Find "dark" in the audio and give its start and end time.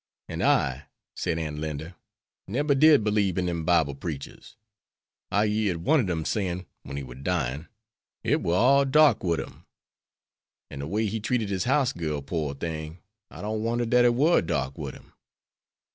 8.85-9.23, 14.41-14.75